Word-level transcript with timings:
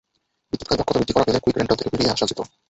বিদ্যুৎ 0.51 0.67
খাতে 0.69 0.79
দক্ষতা 0.79 0.99
বৃদ্ধি 0.99 1.13
করা 1.15 1.27
গেলে 1.27 1.39
কুইক 1.43 1.55
রেন্টাল 1.57 1.77
থেকে 1.79 1.91
বেরিয়ে 1.93 2.13
আসা 2.13 2.25
যেত। 2.29 2.39